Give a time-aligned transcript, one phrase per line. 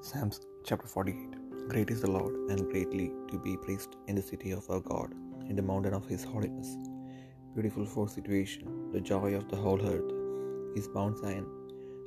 [0.00, 4.52] Psalms chapter 48 Great is the Lord, and greatly to be praised in the city
[4.52, 5.12] of our God,
[5.48, 6.68] in the mountain of his holiness.
[7.54, 10.12] Beautiful for situation, the joy of the whole earth
[10.76, 11.46] is Mount Zion,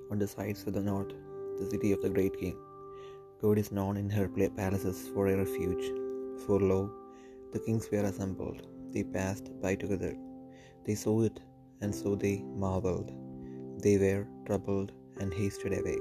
[0.09, 1.13] on the sides of the north,
[1.59, 2.55] the city of the great King.
[3.41, 5.85] God is known in her palaces for a refuge.
[6.45, 6.89] For lo,
[7.51, 8.61] the kings were assembled,
[8.93, 10.15] they passed by together.
[10.85, 11.41] They saw it,
[11.81, 13.11] and so they marveled.
[13.83, 15.99] They were troubled and hasted away.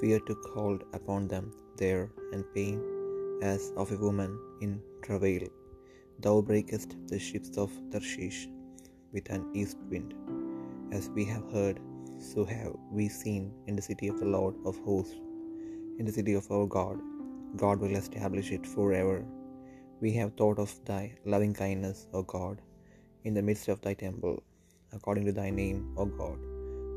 [0.00, 2.78] Fear took hold upon them there, and pain
[3.42, 4.32] as of a woman
[4.64, 4.72] in
[5.06, 5.44] travail.
[6.24, 8.40] Thou breakest the ships of Tarshish
[9.12, 10.14] with an east wind.
[10.98, 11.78] As we have heard,
[12.30, 15.18] so have we seen in the city of the Lord of hosts,
[15.98, 16.98] in the city of our God.
[17.62, 19.18] God will establish it forever.
[20.00, 21.02] We have thought of thy
[21.32, 22.60] loving kindness, O God,
[23.24, 24.42] in the midst of thy temple,
[24.92, 26.38] according to thy name, O God.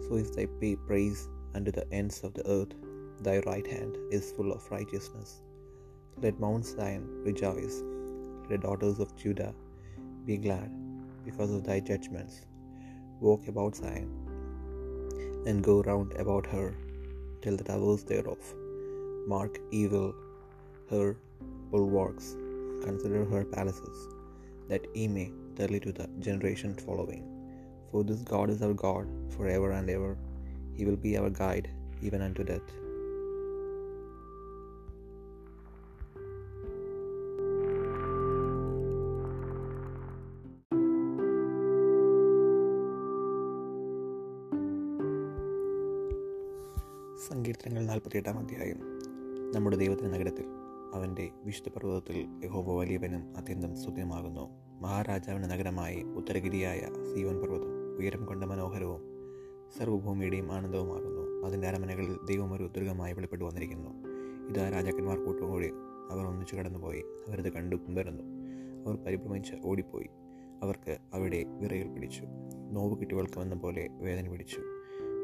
[0.06, 0.46] So is thy
[0.88, 1.22] praise
[1.54, 2.74] unto the ends of the earth.
[3.22, 5.42] Thy right hand is full of righteousness.
[6.22, 7.82] Let Mount Zion rejoice.
[8.50, 9.54] Let daughters of Judah
[10.26, 10.72] be glad
[11.24, 12.46] because of thy judgments.
[13.20, 14.10] Walk about Zion
[15.46, 16.76] and go round about her
[17.42, 18.38] till the towers thereof.
[19.28, 20.14] Mark evil
[20.90, 21.18] her
[21.72, 22.36] bulwarks,
[22.84, 24.08] consider her palaces,
[24.70, 27.24] that ye may tell it to the generation following.
[27.92, 30.18] For this God is our God for ever and ever.
[30.76, 31.70] He will be our guide
[32.02, 32.70] even unto death.
[47.16, 48.80] സങ്കീർത്തനങ്ങൾ നാൽപ്പത്തിയെട്ടാം അധ്യായം.
[49.56, 50.46] നമ്മുടെ ദൈവത്തിന്റെ നഗരത്തിൽ
[50.94, 54.50] അവന്റെ വിശുദ്ധ പർവതത്തിൽ യഹോബ വലിയവനും അത്യന്തം സ്തുത്യമാകുന്നു.
[54.82, 59.02] മഹാരാജാവിന്റെ നഗരമായി ഉത്തരഗിരിയായ സീവൻ പർവതം ഉയരം കൊണ്ട മനോഹരവും
[59.78, 61.48] സർവഭൂമിയുടെയും ആനന്ദവുമാകുന്നു.
[61.48, 63.90] അതിന്റെ അരമനകളിൽ ദൈവം ഒരു ദുർഗമായി വെളിപ്പെട്ടു വന്നിരിക്കുന്നു.
[64.50, 65.72] ഇതാ രാജാക്കന്മാർ കൂട്ടുകൂടി
[66.12, 67.04] അവർ ഒന്നിച്ചു കടന്നുപോയി.
[67.28, 68.24] അവരത് കണ്ടു പിന്തുടർന്നു
[68.88, 70.10] അവർ പരിഭ്രമിച്ച് ഓടിപ്പോയി.
[70.64, 72.24] അവർക്ക് അവിടെ വിറയിൽ പിടിച്ചു.
[72.72, 74.75] നോവ് കിട്ടിവൾക്കുമെന്ന പോലെ വേദന പിടിച്ചു.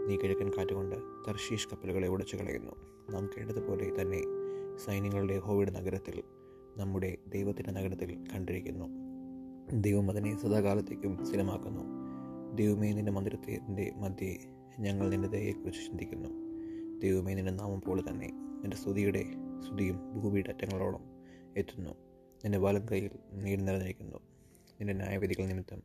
[0.08, 0.96] നീ കിഴക്കൻ കാറ്റുകൊണ്ട്
[1.28, 2.72] തർഷീഷ് കപ്പലുകളെ ഉടച്ചു കളയുന്നു.
[3.10, 4.22] നാം കേട്ടതുപോലെ തന്നെ
[4.78, 6.24] സൈന്യങ്ങളുടെ ഹോവിഡ് നഗരത്തിൽ
[6.78, 8.86] നമ്മുടെ ദൈവത്തിന്റെ നഗരത്തിൽ കണ്ടിരിക്കുന്നു.
[9.74, 11.84] ദൈവം അതിനെ സദാകാലത്തേക്കും സ്ഥിരമാക്കുന്നു.
[12.56, 14.38] ദൈവമേ നിന്റെ മന്ദിരത്തിന്റെ മധ്യേ
[14.80, 16.30] ഞങ്ങൾ നിന്റെ ദയയെക്കുറിച്ച് ചിന്തിക്കുന്നു.
[17.00, 19.26] ദൈവമേ നിന്റെ നാമം പോലെ തന്നെ നിന്റെ സ്തുതിയുടെ
[19.68, 21.02] സ്തുതിയും ഭൂമിയുടെ അറ്റങ്ങളോളം
[21.58, 21.90] എത്തുന്നു.
[22.44, 24.18] നിന്റെ വലം കയ്യിൽ നീട് നിറഞ്ഞിരിക്കുന്നു.
[24.80, 25.84] നിന്റെ ന്യായവിധികൾ നിമിത്തം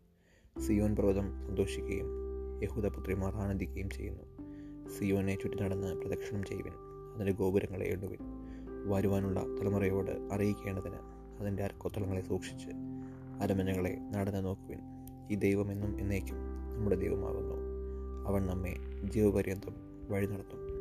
[0.60, 2.25] സിയോൻ പർവതം സന്തോഷിക്കുകയും
[2.62, 4.22] യഹൂദപുത്രിമാർ ആനന്ദിക്കുകയും ചെയ്യുന്നു.
[4.90, 6.72] സിയോനെ ചുറ്റി നടന്ന് പ്രദക്ഷിണം ചെയ്യുവിൻ
[7.14, 8.18] അതിന്റെ ഗോപുരങ്ങളെ എണ്ണുവിൻ.
[8.90, 10.96] വരുവാനുള്ള തലമുറയോട് അറിയിക്കേണ്ടതിന്
[11.40, 12.68] അതിന്റെ അരക്കൊത്തളങ്ങളെ സൂക്ഷിച്ച്
[13.40, 14.78] അരമനകളെ നടന്ന് നോക്കുവിൻ.
[15.30, 16.36] ഈ ദൈവമെന്നും എന്നേക്കും
[16.76, 17.54] നമ്മുടെ ദൈവമാകുന്നു.
[18.28, 18.76] അവൻ നമ്മെ
[19.12, 19.74] ജീവപര്യന്തം
[20.10, 20.75] വഴി നടത്തും.